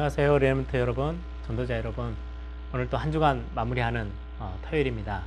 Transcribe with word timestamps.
안녕하세요 0.00 0.38
Remnant 0.38 0.78
여러분 0.78 1.20
전도자 1.46 1.76
여러분. 1.76 2.16
오늘 2.72 2.88
또 2.88 2.96
한 2.96 3.12
주간 3.12 3.44
마무리하는 3.54 4.10
어, 4.38 4.58
토요일입니다. 4.62 5.22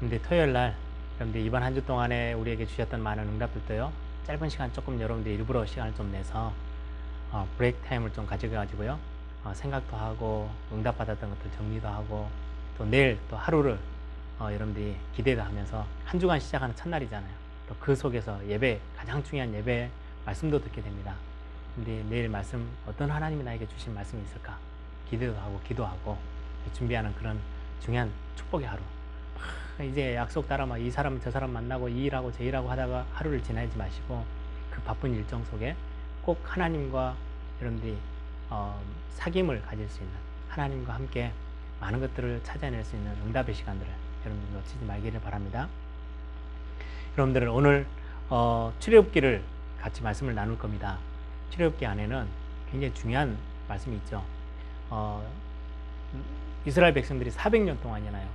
근데 0.00 0.20
토요일 0.20 0.52
날 0.52 0.74
여러분들 1.20 1.40
이번 1.40 1.62
한 1.62 1.72
주 1.72 1.86
동안에 1.86 2.32
우리에게 2.32 2.66
주셨던 2.66 3.00
많은 3.00 3.22
응답들도요 3.22 3.92
짧은 4.26 4.48
시간 4.48 4.72
조금 4.72 5.00
여러분들 5.00 5.30
일부러 5.30 5.64
시간을 5.64 5.94
좀 5.94 6.10
내서 6.10 6.52
어, 7.30 7.46
break 7.56 7.78
time을 7.86 8.12
좀 8.12 8.26
가져 8.26 8.50
가지고요 8.50 8.98
어, 9.44 9.52
생각도 9.54 9.96
하고 9.96 10.50
응답 10.72 10.98
받았던 10.98 11.30
것들 11.30 11.52
정리도 11.52 11.86
하고 11.86 12.28
또 12.76 12.84
내일 12.84 13.20
또 13.30 13.36
하루를 13.36 13.78
어, 14.40 14.48
여러분들이 14.52 14.96
기대도 15.14 15.42
하면서 15.42 15.86
한 16.04 16.18
주간 16.18 16.40
시작하는 16.40 16.74
첫날이잖아요. 16.74 17.32
또 17.68 17.76
그 17.78 17.94
속에서 17.94 18.36
예배 18.48 18.80
가장 18.96 19.22
중요한 19.22 19.54
예배 19.54 19.88
말씀도 20.26 20.60
듣게 20.60 20.82
됩니다 20.82 21.14
근데 21.74 22.04
내일 22.08 22.28
말씀 22.28 22.68
어떤 22.86 23.10
하나님이 23.10 23.42
나에게 23.44 23.66
주신 23.66 23.94
말씀이 23.94 24.22
있을까? 24.22 24.58
기대도 25.08 25.34
하고 25.38 25.60
기도하고 25.66 26.18
준비하는 26.74 27.14
그런 27.14 27.38
중요한 27.80 28.10
축복의 28.36 28.66
하루. 28.68 28.82
이제 29.80 30.14
약속 30.14 30.46
따라 30.46 30.66
막 30.66 30.78
이 30.78 30.90
사람 30.90 31.18
저 31.20 31.30
사람 31.30 31.50
만나고 31.50 31.88
이 31.88 32.04
일하고 32.04 32.30
저 32.32 32.44
일하고 32.44 32.70
하다가 32.70 33.06
하루를 33.12 33.42
지나지 33.42 33.76
마시고 33.76 34.24
그 34.70 34.80
바쁜 34.82 35.14
일정 35.14 35.42
속에 35.44 35.74
꼭 36.22 36.38
하나님과 36.44 37.16
여러분들이 37.60 37.96
어, 38.50 38.80
사귐을 39.16 39.62
가질 39.64 39.88
수 39.88 40.02
있는 40.02 40.14
하나님과 40.50 40.94
함께 40.94 41.32
많은 41.80 42.00
것들을 42.00 42.42
찾아낼 42.44 42.84
수 42.84 42.96
있는 42.96 43.12
응답의 43.26 43.54
시간들을 43.54 43.90
여러분들 44.24 44.54
놓치지 44.54 44.84
말기를 44.84 45.20
바랍니다. 45.20 45.68
여러분들은 47.14 47.48
오늘 47.48 47.86
어, 48.28 48.72
출애굽기를 48.78 49.42
같이 49.80 50.02
말씀을 50.02 50.34
나눌 50.34 50.58
겁니다. 50.58 50.98
출애굽기 51.52 51.84
안에는 51.84 52.26
굉장히 52.70 52.94
중요한 52.94 53.36
말씀이 53.68 53.94
있죠. 53.96 54.24
어, 54.88 55.22
이스라엘 56.64 56.94
백성들이 56.94 57.30
400년 57.30 57.80
동안이나요. 57.82 58.26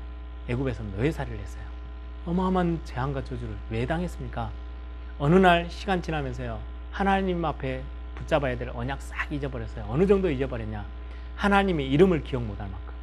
애굽에서 0.47 0.83
노예살이를 0.83 1.39
했어요. 1.39 1.63
어마어마한 2.25 2.81
재앙과 2.85 3.23
저주를 3.23 3.55
왜 3.71 3.85
당했습니까? 3.85 4.51
어느 5.17 5.35
날 5.35 5.69
시간 5.69 6.01
지나면서요. 6.01 6.59
하나님 6.91 7.43
앞에 7.43 7.81
붙잡아야 8.15 8.57
될 8.57 8.69
언약 8.73 9.01
싹 9.01 9.31
잊어버렸어요. 9.31 9.85
어느 9.89 10.05
정도 10.05 10.29
잊어버렸냐? 10.29 10.85
하나님의 11.37 11.89
이름을 11.89 12.23
기억 12.23 12.43
못할 12.43 12.69
만큼. 12.69 12.93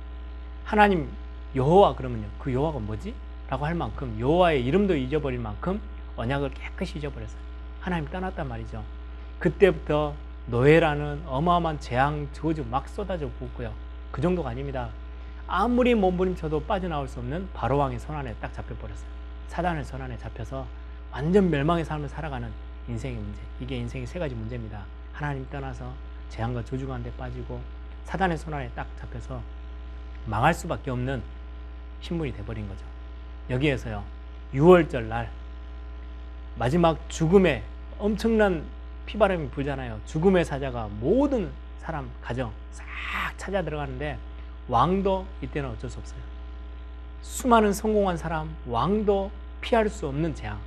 하나님 0.64 1.08
여호와 1.56 1.96
그러면요. 1.96 2.26
그 2.38 2.52
여호와가 2.52 2.78
뭐지? 2.78 3.14
라고 3.48 3.66
할 3.66 3.74
만큼 3.74 4.18
여호와의 4.18 4.64
이름도 4.64 4.96
잊어버릴 4.96 5.40
만큼 5.40 5.80
언약을 6.16 6.50
깨끗이 6.50 6.98
잊어버렸어요. 6.98 7.40
하나님 7.80 8.08
떠났단 8.08 8.48
말이죠. 8.48 8.82
그때부터 9.44 10.14
노예라는 10.46 11.24
어마어마한 11.26 11.78
재앙, 11.78 12.26
저주 12.32 12.64
막 12.70 12.88
쏟아져 12.88 13.28
붓고요. 13.38 13.74
그 14.10 14.22
정도가 14.22 14.48
아닙니다. 14.48 14.88
아무리 15.46 15.94
몸부림쳐도 15.94 16.64
빠져나올 16.64 17.06
수 17.06 17.18
없는 17.18 17.50
바로왕의 17.52 17.98
손안에 17.98 18.36
딱 18.40 18.54
잡혀버렸어요. 18.54 19.06
사단의 19.48 19.84
손안에 19.84 20.16
잡혀서 20.16 20.66
완전 21.12 21.50
멸망의 21.50 21.84
삶을 21.84 22.08
살아가는 22.08 22.50
인생의 22.88 23.18
문제. 23.18 23.40
이게 23.60 23.76
인생의 23.76 24.06
세 24.06 24.18
가지 24.18 24.34
문제입니다. 24.34 24.82
하나님 25.12 25.46
떠나서 25.50 25.92
재앙과 26.30 26.64
저주 26.64 26.86
가운데 26.86 27.12
빠지고 27.18 27.60
사단의 28.04 28.38
손안에 28.38 28.70
딱 28.74 28.86
잡혀서 28.96 29.42
망할 30.24 30.54
수밖에 30.54 30.90
없는 30.90 31.22
신분이 32.00 32.32
돼버린 32.32 32.66
거죠. 32.66 32.82
여기에서요. 33.50 34.04
6월절 34.54 35.02
날 35.02 35.30
마지막 36.56 36.98
죽음의 37.10 37.62
엄청난 37.98 38.64
피바람이 39.06 39.50
불잖아요. 39.50 40.00
죽음의 40.06 40.44
사자가 40.44 40.88
모든 41.00 41.50
사람 41.78 42.10
가정 42.22 42.52
싹 42.72 42.84
찾아 43.36 43.62
들어가는데 43.62 44.18
왕도 44.68 45.26
이때는 45.42 45.70
어쩔 45.70 45.90
수 45.90 45.98
없어요. 45.98 46.20
수많은 47.22 47.72
성공한 47.72 48.16
사람 48.16 48.54
왕도 48.66 49.30
피할 49.60 49.88
수 49.88 50.06
없는 50.08 50.34
재앙 50.34 50.58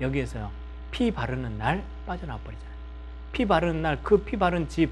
여기에서요 0.00 0.50
피 0.90 1.10
바르는 1.10 1.58
날 1.58 1.82
빠져나와 2.06 2.38
버리잖아요. 2.40 2.70
피 3.32 3.46
바르는 3.46 3.82
날 3.82 4.02
그 4.02 4.24
피 4.24 4.36
바른 4.36 4.68
집 4.68 4.90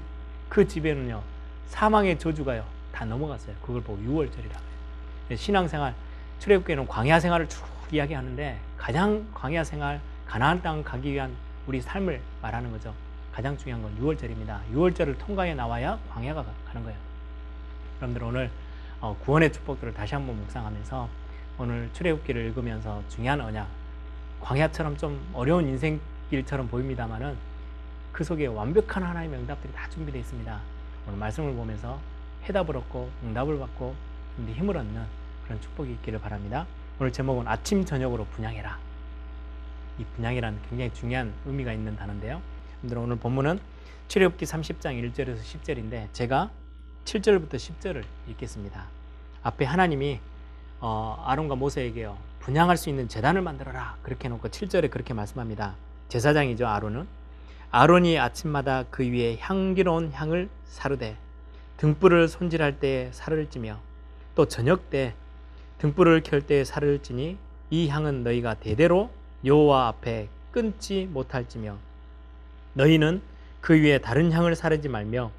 그 0.49 0.67
집에는요 0.67 1.21
사망의 1.67 2.17
저주가요 2.17 2.63
다 2.91 3.05
넘어갔어요. 3.05 3.55
그걸 3.61 3.81
보고 3.83 4.01
6월절이라고 4.01 4.59
해요. 5.29 5.35
신앙생활 5.37 5.93
출애굽기에는 6.39 6.87
광야 6.87 7.19
생활을 7.19 7.47
쭉 7.47 7.63
이야기하는데 7.91 8.59
가장 8.77 9.27
광야 9.35 9.63
생활 9.63 9.99
가나안 10.25 10.61
땅 10.63 10.83
가기 10.83 11.11
위한 11.13 11.31
우리 11.69 11.79
삶을 11.81 12.19
말하는 12.41 12.71
거죠. 12.71 12.95
가장 13.31 13.55
중요한 13.55 13.83
건 13.83 13.95
6월절입니다. 14.01 14.59
6월절을 14.73 15.19
통과해 15.19 15.53
나와야 15.53 15.99
광야가 16.09 16.43
가는 16.65 16.83
거예요. 16.83 16.97
여러분들 17.97 18.23
오늘 18.23 18.49
어, 18.99 19.15
구원의 19.23 19.53
축복들을 19.53 19.93
다시 19.93 20.15
한번 20.15 20.35
묵상하면서 20.37 21.07
오늘 21.59 21.87
출애굽기를 21.93 22.43
읽으면서 22.45 23.03
중요한 23.07 23.39
언약, 23.39 23.67
광야처럼 24.41 24.97
좀 24.97 25.23
어려운 25.31 25.67
인생길처럼 25.67 26.69
보입니다만은 26.69 27.37
그 28.13 28.23
속에 28.23 28.47
완벽한 28.47 29.03
하나님의 29.03 29.41
응답들이 29.41 29.71
다 29.71 29.87
준비되어 29.89 30.21
있습니다. 30.21 30.59
오늘 31.05 31.19
말씀을 31.19 31.53
보면서 31.53 31.99
해답을 32.45 32.77
얻고 32.77 33.11
응답을 33.25 33.59
받고 33.59 33.93
힘을 34.55 34.75
얻는 34.75 35.05
그런 35.45 35.61
축복이 35.61 35.91
있기를 35.91 36.17
바랍니다. 36.19 36.65
오늘 36.99 37.13
제목은 37.13 37.47
아침 37.47 37.85
저녁으로 37.85 38.25
분양해라. 38.25 38.88
이 39.99 40.05
분양이라는 40.15 40.59
굉장히 40.69 40.93
중요한 40.93 41.33
의미가 41.45 41.73
있는 41.73 41.95
단어인데요. 41.95 42.41
여러분들 42.77 42.97
오늘 42.97 43.15
본문은 43.17 43.59
출애굽기 44.07 44.45
30장 44.45 45.13
1절에서 45.13 45.39
10절인데 45.41 46.07
제가 46.13 46.49
7절부터 47.05 47.55
10절을 47.55 48.03
읽겠습니다. 48.29 48.87
앞에 49.43 49.65
하나님이 49.65 50.19
어, 50.79 51.21
아론과 51.27 51.55
모세에게요. 51.55 52.17
분양할 52.39 52.77
수 52.77 52.89
있는 52.89 53.09
재단을 53.09 53.41
만들어라. 53.41 53.97
그렇게 54.01 54.29
놓고 54.29 54.47
7절에 54.47 54.89
그렇게 54.89 55.13
말씀합니다. 55.13 55.75
제사장이죠, 56.07 56.65
아론은. 56.65 57.05
아론이 57.71 58.17
아침마다 58.17 58.85
그 58.89 59.03
위에 59.03 59.37
향기로운 59.39 60.11
향을 60.11 60.49
사르되 60.65 61.17
등불을 61.77 62.27
손질할 62.27 62.79
때에 62.79 63.09
살을 63.11 63.49
찌며 63.49 63.79
또 64.33 64.47
저녁 64.47 64.89
때 64.89 65.13
등불을 65.77 66.21
켤 66.21 66.41
때에 66.41 66.63
살을 66.63 67.03
찌니 67.03 67.37
이 67.69 67.87
향은 67.89 68.23
너희가 68.23 68.55
대대로 68.55 69.11
여호와 69.45 69.87
앞에 69.87 70.27
끊지 70.51 71.07
못할지며 71.11 71.77
너희는 72.73 73.21
그 73.61 73.73
위에 73.73 73.99
다른 73.99 74.31
향을 74.31 74.55
사르지 74.55 74.89
말며 74.89 75.31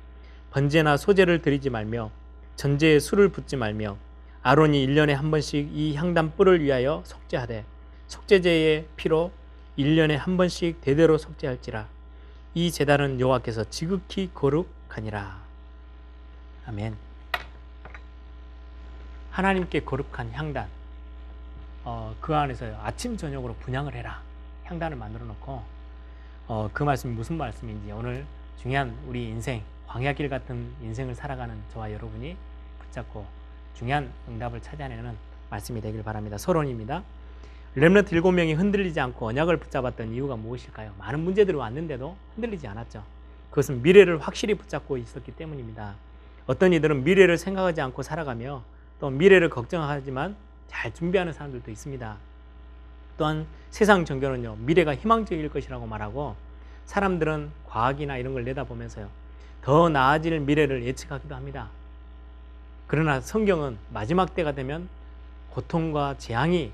번제나 0.50 0.97
소제를 0.97 1.43
드리지 1.43 1.71
말며 1.71 2.10
전제에 2.56 2.99
술을 2.99 3.31
붓지 3.31 3.56
말며 3.56 3.97
아론이 4.43 4.87
1년에 4.87 5.12
한 5.12 5.31
번씩 5.31 5.71
이 5.75 5.94
향단 5.94 6.33
뿔을 6.37 6.62
위하여 6.62 7.03
속죄하되 7.05 7.65
속죄제의 8.09 8.87
피로 8.97 9.33
1년에 9.78 10.16
한 10.16 10.37
번씩 10.37 10.81
대대로 10.81 11.16
속죄할지라. 11.16 11.87
이 12.55 12.71
제단은 12.71 13.21
여호와께서 13.21 13.65
지극히 13.71 14.31
거룩하니라. 14.34 15.41
아멘. 16.66 16.97
하나님께 19.31 19.81
거룩한 19.81 20.33
향단 20.33 20.69
어, 21.85 22.15
그 22.21 22.35
안에서 22.35 22.67
아침 22.83 23.17
저녁으로 23.17 23.55
분양을 23.61 23.95
해라 23.95 24.23
향단을 24.65 24.97
만들어 24.97 25.25
놓고 25.25 25.63
어, 26.47 26.71
그 26.73 26.83
말씀이 26.83 27.15
무슨 27.15 27.37
말씀인지 27.37 27.91
오늘 27.93 28.25
중요한 28.61 28.95
우리 29.07 29.25
인생 29.29 29.63
광야길 29.87 30.29
같은 30.29 30.71
인생을 30.83 31.15
살아가는 31.15 31.55
저와 31.73 31.93
여러분이 31.93 32.37
붙잡고 32.81 33.25
중요한 33.75 34.11
응답을 34.29 34.61
찾아내는 34.61 35.17
말씀이 35.49 35.81
되길 35.81 36.03
바랍니다. 36.03 36.39
서론입니다. 36.39 37.03
렘넌트 37.75 38.15
일곱 38.15 38.33
명이 38.33 38.54
흔들리지 38.54 39.01
않고 39.01 39.27
언약을 39.27 39.57
붙잡았던 39.57 40.13
이유가 40.13 40.37
무엇일까요? 40.37 40.93
많은 40.99 41.21
문제들이 41.21 41.57
왔는데도 41.57 42.16
흔들리지 42.34 42.66
않았죠. 42.66 43.03
그것은 43.51 43.83
미래를 43.83 44.19
확실히 44.19 44.54
붙잡고 44.54 44.97
있었기 44.97 45.33
때문입니다. 45.33 45.95
어떤 46.47 46.72
이들은 46.72 47.04
미래를 47.04 47.39
생각하지 47.39 47.81
않고 47.81 48.03
살아가며 48.03 48.63
또 49.01 49.10
미래를 49.10 49.51
걱정하지만 49.51 50.37
잘 50.71 50.95
준비하는 50.95 51.33
사람들도 51.33 51.69
있습니다. 51.71 52.17
또한 53.19 53.47
세상 53.71 54.05
정교는요, 54.05 54.57
미래가 54.61 54.95
희망적일 54.95 55.49
것이라고 55.51 55.87
말하고 55.87 56.37
사람들은 56.87 57.51
과학이나 57.67 58.17
이런 58.17 58.33
걸 58.33 58.45
내다보면서요, 58.45 59.09
더 59.63 59.89
나아질 59.89 60.41
미래를 60.41 60.84
예측하기도 60.84 61.34
합니다. 61.34 61.69
그러나 62.87 63.21
성경은 63.21 63.78
마지막 63.91 64.34
때가 64.34 64.53
되면 64.53 64.89
고통과 65.51 66.17
재앙이 66.19 66.73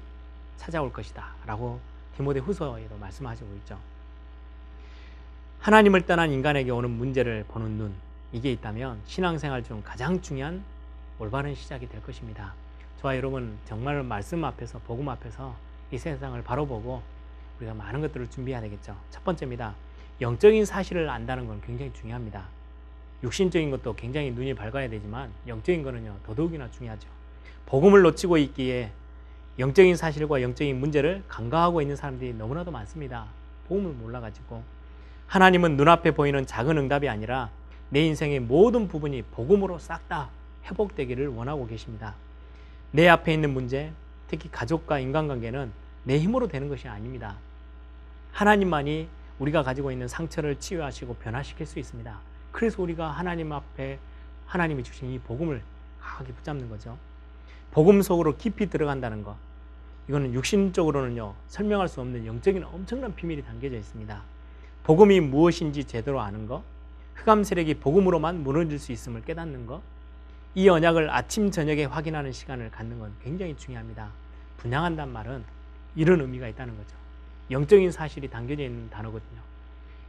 찾아올 0.58 0.92
것이다. 0.92 1.34
라고 1.46 1.80
디모데 2.16 2.40
후서에도 2.40 2.96
말씀하시고 2.98 3.46
있죠. 3.56 3.78
하나님을 5.60 6.02
떠난 6.02 6.30
인간에게 6.30 6.70
오는 6.70 6.90
문제를 6.90 7.44
보는 7.48 7.72
눈, 7.72 7.94
이게 8.32 8.52
있다면 8.52 9.00
신앙생활 9.06 9.64
중 9.64 9.82
가장 9.82 10.20
중요한 10.20 10.62
올바른 11.18 11.54
시작이 11.54 11.88
될 11.88 12.02
것입니다. 12.02 12.54
저와 13.06 13.16
여러분 13.16 13.56
정말 13.66 14.02
말씀 14.02 14.44
앞에서 14.44 14.80
복음 14.80 15.08
앞에서 15.08 15.54
이 15.92 15.98
세상을 15.98 16.42
바로 16.42 16.66
보고 16.66 17.02
우리가 17.58 17.72
많은 17.72 18.00
것들을 18.00 18.28
준비해야 18.30 18.60
되겠죠. 18.60 18.96
첫 19.10 19.22
번째입니다. 19.22 19.76
영적인 20.20 20.64
사실을 20.64 21.08
안다는 21.08 21.46
건 21.46 21.60
굉장히 21.64 21.92
중요합니다. 21.92 22.48
육신적인 23.22 23.70
것도 23.70 23.94
굉장히 23.94 24.32
눈이 24.32 24.54
밝아야 24.54 24.88
되지만 24.88 25.30
영적인 25.46 25.84
거는요 25.84 26.16
더더욱이나 26.26 26.68
중요하죠. 26.72 27.08
복음을 27.66 28.02
놓치고 28.02 28.38
있기에 28.38 28.90
영적인 29.60 29.94
사실과 29.94 30.42
영적인 30.42 30.80
문제를 30.80 31.22
간과하고 31.28 31.82
있는 31.82 31.94
사람들이 31.94 32.34
너무나도 32.34 32.72
많습니다. 32.72 33.26
복음을 33.68 33.92
몰라가지고 33.92 34.64
하나님은 35.28 35.76
눈앞에 35.76 36.10
보이는 36.10 36.44
작은 36.44 36.76
응답이 36.76 37.08
아니라 37.08 37.50
내 37.88 38.04
인생의 38.04 38.40
모든 38.40 38.88
부분이 38.88 39.22
복음으로 39.30 39.78
싹 39.78 40.08
다 40.08 40.28
회복되기를 40.64 41.28
원하고 41.28 41.68
계십니다. 41.68 42.16
내 42.92 43.08
앞에 43.08 43.32
있는 43.32 43.52
문제, 43.52 43.92
특히 44.28 44.50
가족과 44.50 44.98
인간관계는 44.98 45.70
내 46.04 46.18
힘으로 46.18 46.48
되는 46.48 46.68
것이 46.68 46.88
아닙니다. 46.88 47.36
하나님만이 48.32 49.08
우리가 49.38 49.62
가지고 49.62 49.90
있는 49.92 50.08
상처를 50.08 50.58
치유하시고 50.58 51.14
변화시킬 51.16 51.66
수 51.66 51.78
있습니다. 51.78 52.18
그래서 52.52 52.82
우리가 52.82 53.10
하나님 53.10 53.52
앞에 53.52 53.98
하나님이 54.46 54.82
주신 54.82 55.10
이 55.10 55.18
복음을 55.18 55.62
강하게 56.00 56.32
붙잡는 56.32 56.68
거죠. 56.68 56.96
복음 57.70 58.00
속으로 58.00 58.36
깊이 58.36 58.70
들어간다는 58.70 59.22
것. 59.22 59.36
이거는 60.08 60.32
육신적으로는요, 60.34 61.34
설명할 61.48 61.88
수 61.88 62.00
없는 62.00 62.24
영적인 62.24 62.64
엄청난 62.64 63.14
비밀이 63.14 63.42
담겨져 63.42 63.76
있습니다. 63.76 64.22
복음이 64.84 65.20
무엇인지 65.20 65.84
제대로 65.84 66.20
아는 66.20 66.46
것, 66.46 66.62
흑암 67.14 67.42
세력이 67.42 67.74
복음으로만 67.74 68.42
무너질 68.42 68.78
수 68.78 68.92
있음을 68.92 69.22
깨닫는 69.22 69.66
것, 69.66 69.82
이 70.58 70.70
언약을 70.70 71.10
아침, 71.10 71.50
저녁에 71.50 71.84
확인하는 71.84 72.32
시간을 72.32 72.70
갖는 72.70 72.98
건 72.98 73.12
굉장히 73.22 73.54
중요합니다. 73.58 74.08
분양한다는 74.56 75.12
말은 75.12 75.44
이런 75.94 76.22
의미가 76.22 76.48
있다는 76.48 76.74
거죠. 76.78 76.96
영적인 77.50 77.92
사실이 77.92 78.30
담겨져 78.30 78.62
있는 78.62 78.88
단어거든요. 78.88 79.38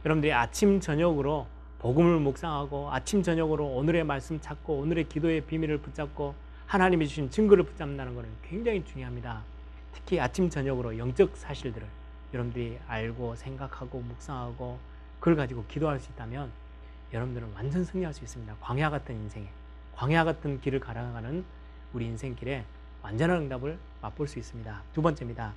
여러분들이 0.06 0.32
아침, 0.32 0.80
저녁으로 0.80 1.46
복음을 1.80 2.18
묵상하고 2.20 2.90
아침, 2.90 3.22
저녁으로 3.22 3.66
오늘의 3.66 4.04
말씀 4.04 4.40
찾고 4.40 4.78
오늘의 4.78 5.10
기도의 5.10 5.42
비밀을 5.42 5.82
붙잡고 5.82 6.34
하나님이 6.66 7.06
주신 7.06 7.30
증거를 7.30 7.64
붙잡는다는 7.64 8.14
것은 8.14 8.30
굉장히 8.42 8.82
중요합니다. 8.86 9.42
특히 9.92 10.18
아침, 10.18 10.48
저녁으로 10.48 10.96
영적 10.96 11.36
사실들을 11.36 11.86
여러분들이 12.32 12.78
알고 12.88 13.36
생각하고 13.36 14.00
묵상하고 14.00 14.78
그걸 15.20 15.36
가지고 15.36 15.66
기도할 15.68 16.00
수 16.00 16.10
있다면 16.12 16.50
여러분들은 17.12 17.52
완전 17.54 17.84
승리할 17.84 18.14
수 18.14 18.24
있습니다. 18.24 18.56
광야 18.62 18.88
같은 18.88 19.14
인생에 19.14 19.46
광야 19.98 20.24
같은 20.24 20.60
길을 20.60 20.78
가라가는 20.78 21.44
우리 21.92 22.06
인생길에 22.06 22.64
완전한 23.02 23.38
응답을 23.38 23.76
맛볼 24.00 24.28
수 24.28 24.38
있습니다. 24.38 24.82
두 24.92 25.02
번째입니다. 25.02 25.54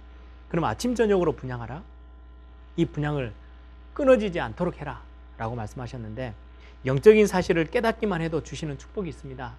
그럼 0.49 0.65
아침 0.65 0.95
저녁으로 0.95 1.33
분양하라. 1.33 1.83
이 2.75 2.85
분양을 2.85 3.33
끊어지지 3.93 4.39
않도록 4.39 4.81
해라. 4.81 5.03
라고 5.37 5.55
말씀하셨는데 5.55 6.33
영적인 6.87 7.27
사실을 7.27 7.65
깨닫기만 7.65 8.21
해도 8.21 8.41
주시는 8.41 8.79
축복이 8.79 9.09
있습니다. 9.09 9.53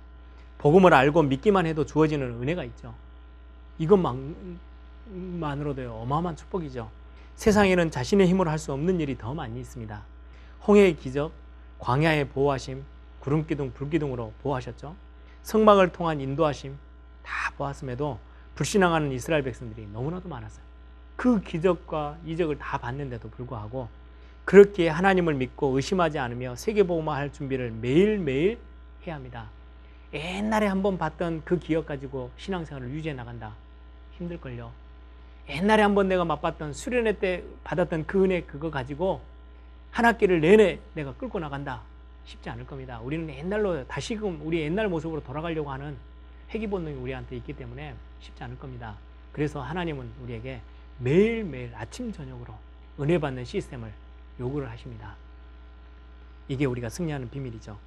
복음을 0.58 0.92
알고 0.92 1.22
믿기만 1.22 1.66
해도 1.66 1.86
주어지는 1.86 2.42
은혜가 2.42 2.64
있죠. 2.64 2.92
이것만으로도 3.78 5.94
어마어마한 5.94 6.34
축복이죠. 6.34 6.90
세상에는 7.36 7.92
자신의 7.92 8.26
힘으로 8.26 8.50
할 8.50 8.58
수 8.58 8.72
없는 8.72 8.98
일이 8.98 9.16
더 9.16 9.32
많이 9.32 9.60
있습니다. 9.60 10.02
홍해의 10.66 10.96
기적, 10.96 11.30
광야의 11.78 12.30
보호하심, 12.30 12.82
구름기둥, 13.22 13.72
불기둥으로 13.72 14.32
보호하셨죠. 14.42 14.96
성막을 15.42 15.92
통한 15.92 16.20
인도하심 16.20 16.76
다 17.22 17.52
보았음에도 17.56 18.18
불신앙하는 18.56 19.12
이스라엘 19.12 19.42
백성들이 19.42 19.88
너무나도 19.92 20.28
많았어요. 20.28 20.64
그 21.16 21.40
기적과 21.40 22.18
이적을 22.26 22.58
다 22.58 22.78
봤는데도 22.78 23.30
불구하고 23.30 23.88
그렇게 24.44 24.88
하나님을 24.88 25.34
믿고 25.34 25.68
의심하지 25.68 26.18
않으며 26.18 26.56
세계복음화 26.56 27.14
할 27.14 27.32
준비를 27.32 27.70
매일매일 27.70 28.58
해야 29.06 29.14
합니다. 29.14 29.48
옛날에 30.12 30.66
한번 30.66 30.98
봤던 30.98 31.42
그 31.44 31.58
기억 31.60 31.86
가지고 31.86 32.30
신앙생활을 32.36 32.90
유지해 32.90 33.14
나간다. 33.14 33.54
힘들걸요. 34.18 34.70
옛날에 35.48 35.82
한번 35.82 36.08
내가 36.08 36.24
맛봤던 36.24 36.72
수련회 36.72 37.18
때 37.18 37.44
받았던 37.62 38.06
그 38.06 38.24
은혜 38.24 38.42
그거 38.42 38.70
가지고 38.70 39.20
한 39.92 40.04
학기를 40.06 40.40
내내 40.40 40.80
내가 40.94 41.14
끌고 41.14 41.38
나간다. 41.38 41.82
쉽지 42.24 42.50
않을 42.50 42.66
겁니다. 42.66 43.00
우리는 43.00 43.28
옛날로 43.34 43.86
다시금 43.86 44.40
우리 44.44 44.60
옛날 44.60 44.88
모습으로 44.88 45.22
돌아가려고 45.22 45.70
하는 45.70 45.96
회귀 46.50 46.66
본능이 46.66 46.96
우리한테 46.96 47.36
있기 47.36 47.52
때문에 47.54 47.94
쉽지 48.20 48.44
않을 48.44 48.58
겁니다. 48.58 48.96
그래서 49.32 49.60
하나님은 49.60 50.10
우리에게 50.22 50.60
매일매일 50.98 51.72
아침 51.74 52.12
저녁으로 52.12 52.54
은혜 53.00 53.18
받는 53.18 53.44
시스템을 53.44 53.92
요구를 54.38 54.70
하십니다. 54.70 55.16
이게 56.48 56.64
우리가 56.64 56.88
승리하는 56.88 57.30
비밀이죠. 57.30 57.78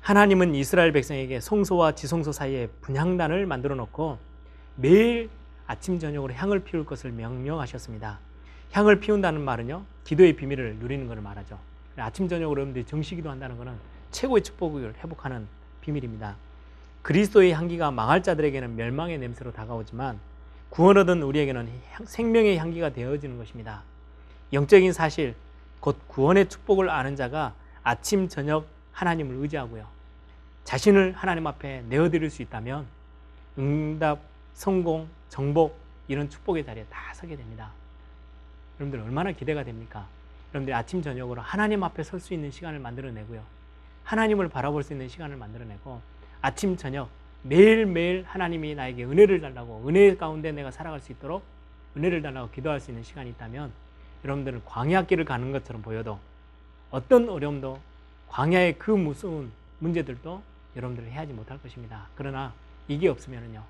하나님은 0.00 0.54
이스라엘 0.54 0.92
백성에게 0.92 1.40
성소와 1.40 1.94
지성소 1.94 2.32
사이에 2.32 2.68
분향단을 2.80 3.46
만들어 3.46 3.74
놓고 3.74 4.18
매일 4.76 5.30
아침 5.66 5.98
저녁으로 5.98 6.34
향을 6.34 6.60
피울 6.60 6.84
것을 6.84 7.12
명령하셨습니다. 7.12 8.18
향을 8.72 9.00
피운다는 9.00 9.40
말은요, 9.40 9.84
기도의 10.04 10.34
비밀을 10.34 10.76
누리는 10.76 11.06
것을 11.06 11.22
말하죠. 11.22 11.58
아침 11.96 12.28
저녁으로 12.28 12.60
여러분들이 12.60 12.84
정식기도 12.86 13.30
한다는 13.30 13.56
것은 13.58 13.74
최고의 14.10 14.42
축복을 14.42 14.94
회복하는 15.02 15.46
비밀입니다. 15.80 16.36
그리스도의 17.02 17.52
향기가 17.52 17.90
망할 17.90 18.22
자들에게는 18.22 18.76
멸망의 18.76 19.18
냄새로 19.18 19.52
다가오지만 19.52 20.18
구원 20.70 20.96
얻은 20.96 21.22
우리에게는 21.22 21.68
생명의 22.04 22.56
향기가 22.56 22.90
되어지는 22.90 23.36
것입니다. 23.36 23.82
영적인 24.52 24.92
사실, 24.92 25.34
곧 25.80 25.98
구원의 26.08 26.48
축복을 26.48 26.88
아는 26.88 27.16
자가 27.16 27.54
아침, 27.82 28.28
저녁 28.28 28.66
하나님을 28.92 29.36
의지하고요. 29.36 29.86
자신을 30.64 31.12
하나님 31.12 31.46
앞에 31.46 31.82
내어드릴 31.88 32.30
수 32.30 32.42
있다면 32.42 32.86
응답, 33.58 34.20
성공, 34.54 35.08
정복 35.28 35.76
이런 36.08 36.30
축복의 36.30 36.64
자리에 36.64 36.84
다 36.84 37.12
서게 37.14 37.36
됩니다. 37.36 37.70
여러분들 38.78 39.04
얼마나 39.04 39.32
기대가 39.32 39.64
됩니까? 39.64 40.06
여러분들이 40.52 40.74
아침 40.74 41.00
저녁으로 41.02 41.40
하나님 41.40 41.82
앞에 41.82 42.02
설 42.02 42.20
수 42.20 42.34
있는 42.34 42.50
시간을 42.50 42.78
만들어내고요. 42.78 43.42
하나님을 44.04 44.48
바라볼 44.48 44.82
수 44.82 44.92
있는 44.92 45.08
시간을 45.08 45.36
만들어내고 45.36 46.00
아침 46.42 46.76
저녁 46.76 47.08
매일매일 47.42 48.24
하나님이 48.26 48.74
나에게 48.74 49.04
은혜를 49.04 49.40
달라고 49.40 49.84
은혜 49.88 50.14
가운데 50.16 50.52
내가 50.52 50.70
살아갈 50.70 51.00
수 51.00 51.12
있도록 51.12 51.42
은혜를 51.96 52.22
달라고 52.22 52.50
기도할 52.50 52.80
수 52.80 52.90
있는 52.90 53.02
시간이 53.02 53.30
있다면 53.30 53.72
여러분들은 54.24 54.62
광야길을 54.64 55.24
가는 55.24 55.50
것처럼 55.52 55.82
보여도 55.82 56.18
어떤 56.90 57.28
어려움도 57.28 57.80
광야의 58.28 58.78
그 58.78 58.90
무서운 58.90 59.50
문제들도 59.78 60.42
여러분들은 60.76 61.10
해하지 61.10 61.32
못할 61.32 61.58
것입니다. 61.58 62.08
그러나 62.14 62.52
이게 62.88 63.08
없으면요 63.08 63.62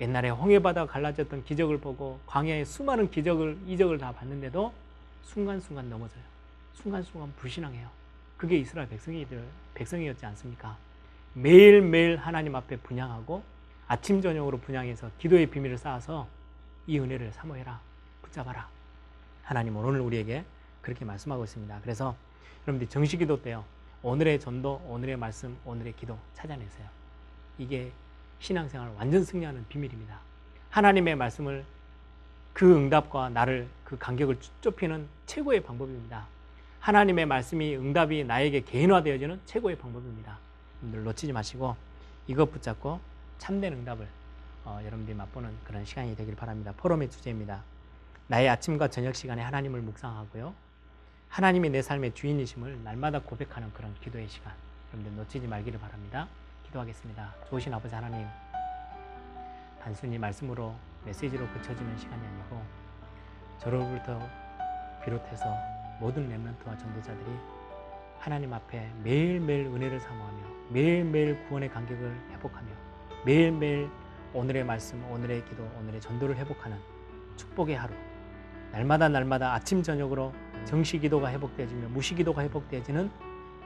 옛날에 0.00 0.30
홍해바다 0.30 0.86
갈라졌던 0.86 1.44
기적을 1.44 1.78
보고 1.78 2.20
광야의 2.26 2.64
수많은 2.64 3.10
기적을 3.10 3.58
이적을 3.66 3.98
다 3.98 4.12
봤는데도 4.12 4.72
순간순간 5.26 5.90
넘어져요. 5.90 6.22
순간순간 6.74 7.32
불신앙해요. 7.36 7.88
그게 8.36 8.56
이스라엘 8.58 8.88
백성이들 8.88 9.44
백성이었지 9.74 10.24
않습니까? 10.26 10.76
매일매일 11.34 12.16
하나님 12.16 12.54
앞에 12.54 12.76
분양하고 12.78 13.42
아침 13.88 14.22
저녁으로 14.22 14.58
분양해서 14.58 15.10
기도의 15.18 15.46
비밀을 15.46 15.78
쌓아서 15.78 16.26
이 16.86 16.98
은혜를 16.98 17.32
사모해라. 17.32 17.80
붙잡아라. 18.22 18.68
하나님은 19.42 19.84
오늘 19.84 20.00
우리에게 20.00 20.44
그렇게 20.80 21.04
말씀하고 21.04 21.44
있습니다. 21.44 21.80
그래서 21.82 22.16
여러분들이 22.62 22.88
정식 22.88 23.18
기도 23.18 23.42
때요. 23.42 23.64
오늘의 24.02 24.40
전도, 24.40 24.82
오늘의 24.86 25.16
말씀, 25.16 25.56
오늘의 25.64 25.94
기도 25.96 26.18
찾아내세요. 26.34 26.88
이게 27.58 27.90
신앙생활 28.38 28.92
완전 28.96 29.24
승리하는 29.24 29.66
비밀입니다. 29.68 30.18
하나님의 30.70 31.16
말씀을 31.16 31.64
그 32.56 32.74
응답과 32.74 33.28
나를 33.28 33.68
그 33.84 33.98
간격을 33.98 34.38
좁히는 34.62 35.06
최고의 35.26 35.62
방법입니다. 35.62 36.26
하나님의 36.80 37.26
말씀이 37.26 37.76
응답이 37.76 38.24
나에게 38.24 38.62
개인화되어지는 38.62 39.42
최고의 39.44 39.76
방법입니다. 39.76 40.38
여러분들 40.78 41.04
놓치지 41.04 41.34
마시고 41.34 41.76
이것 42.26 42.50
붙잡고 42.50 42.98
참된 43.36 43.74
응답을 43.74 44.08
어, 44.64 44.80
여러분들이 44.86 45.14
맛보는 45.14 45.50
그런 45.64 45.84
시간이 45.84 46.16
되길 46.16 46.34
바랍니다. 46.34 46.72
포럼의 46.78 47.10
주제입니다. 47.10 47.62
나의 48.28 48.48
아침과 48.48 48.88
저녁 48.88 49.14
시간에 49.14 49.42
하나님을 49.42 49.82
묵상하고요. 49.82 50.54
하나님이 51.28 51.68
내 51.68 51.82
삶의 51.82 52.14
주인이심을 52.14 52.82
날마다 52.82 53.20
고백하는 53.20 53.70
그런 53.74 53.94
기도의 54.00 54.30
시간. 54.30 54.54
여러분들 54.94 55.24
놓치지 55.24 55.46
말기를 55.46 55.78
바랍니다. 55.78 56.26
기도하겠습니다. 56.64 57.34
좋으신 57.50 57.74
아버지 57.74 57.94
하나님, 57.94 58.26
단순히 59.82 60.16
말씀으로 60.16 60.74
메시지로 61.06 61.48
그쳐지는 61.48 61.96
시간이 61.96 62.26
아니고 62.26 62.62
저로부터 63.58 64.20
비롯해서 65.04 65.44
모든 66.00 66.28
렘런트와 66.28 66.76
전도자들이 66.76 67.30
하나님 68.18 68.52
앞에 68.52 68.90
매일매일 69.02 69.66
은혜를 69.66 70.00
사모하며 70.00 70.38
매일매일 70.70 71.42
구원의 71.46 71.70
간격을 71.70 72.30
회복하며 72.32 72.68
매일매일 73.24 73.88
오늘의 74.34 74.64
말씀, 74.64 75.02
오늘의 75.10 75.44
기도, 75.44 75.62
오늘의 75.78 76.00
전도를 76.00 76.36
회복하는 76.36 76.78
축복의 77.36 77.76
하루 77.76 77.94
날마다 78.72 79.08
날마다 79.08 79.54
아침 79.54 79.82
저녁으로 79.82 80.34
정시 80.64 80.98
기도가 80.98 81.30
회복되어지며 81.30 81.88
무시 81.88 82.14
기도가 82.14 82.42
회복되어지는 82.42 83.10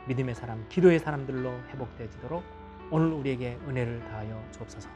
믿음의 0.06 0.34
사람, 0.34 0.64
기도의 0.68 0.98
사람들로 0.98 1.50
회복되어지도록 1.70 2.44
오늘 2.90 3.12
우리에게 3.12 3.58
은혜를 3.66 4.00
다하여 4.04 4.42
주옵소서. 4.52 4.88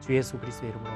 주 0.00 0.14
예수 0.14 0.38
그리스도의 0.38 0.70
이름으로. 0.70 0.90